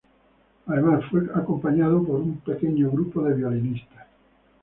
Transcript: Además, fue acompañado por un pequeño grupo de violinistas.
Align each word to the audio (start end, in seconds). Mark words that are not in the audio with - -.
Además, 0.65 1.03
fue 1.11 1.27
acompañado 1.35 2.03
por 2.03 2.21
un 2.21 2.37
pequeño 2.39 2.89
grupo 2.89 3.21
de 3.21 3.35
violinistas. 3.35 4.07